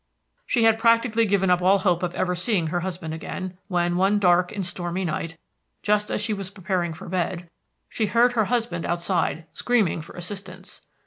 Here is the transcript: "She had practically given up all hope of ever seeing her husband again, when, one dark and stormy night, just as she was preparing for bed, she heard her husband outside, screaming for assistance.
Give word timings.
"She 0.47 0.63
had 0.63 0.79
practically 0.79 1.27
given 1.27 1.51
up 1.51 1.61
all 1.61 1.77
hope 1.77 2.01
of 2.01 2.15
ever 2.15 2.33
seeing 2.33 2.65
her 2.69 2.79
husband 2.79 3.13
again, 3.13 3.59
when, 3.67 3.97
one 3.97 4.17
dark 4.17 4.51
and 4.51 4.65
stormy 4.65 5.05
night, 5.05 5.37
just 5.83 6.09
as 6.09 6.19
she 6.21 6.33
was 6.33 6.49
preparing 6.49 6.91
for 6.91 7.07
bed, 7.07 7.47
she 7.87 8.07
heard 8.07 8.33
her 8.33 8.45
husband 8.45 8.83
outside, 8.83 9.45
screaming 9.53 10.01
for 10.01 10.15
assistance. 10.15 10.81